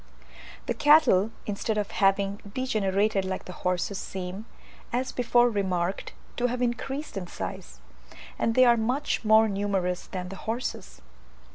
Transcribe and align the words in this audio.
The 0.65 0.73
cattle, 0.73 1.29
instead 1.45 1.77
of 1.77 1.91
having 1.91 2.37
degenerated 2.51 3.23
like 3.23 3.45
the 3.45 3.53
horses 3.53 3.99
seem, 3.99 4.47
as 4.91 5.11
before 5.11 5.47
remarked, 5.47 6.13
to 6.37 6.47
have 6.47 6.59
increased 6.59 7.17
in 7.17 7.27
size; 7.27 7.79
and 8.39 8.55
they 8.55 8.65
are 8.65 8.77
much 8.77 9.23
more 9.23 9.47
numerous 9.47 10.07
than 10.07 10.29
the 10.29 10.37
horses. 10.37 11.03